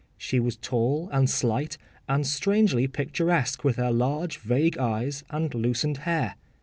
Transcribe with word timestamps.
She 0.17 0.39
was 0.39 0.55
tall 0.57 1.09
and 1.13 1.29
slight, 1.29 1.77
and 2.09 2.25
strangely 2.25 2.87
picturesque 2.87 3.63
with 3.63 3.75
her 3.75 3.91
large 3.91 4.39
vague 4.39 4.79
eyes 4.79 5.23
and 5.29 5.53
loosened 5.53 5.97
hair. 6.09 6.37